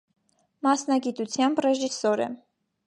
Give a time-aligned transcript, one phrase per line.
[0.67, 2.29] Մասնագիտությամբ ռեժիսոր է։